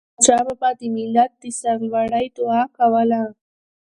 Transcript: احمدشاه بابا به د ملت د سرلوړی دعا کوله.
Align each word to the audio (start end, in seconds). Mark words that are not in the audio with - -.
احمدشاه 0.07 0.43
بابا 0.47 0.69
به 0.73 0.77
د 0.79 0.81
ملت 0.95 1.31
د 1.41 1.43
سرلوړی 1.59 2.25
دعا 2.37 2.61
کوله. 2.77 3.21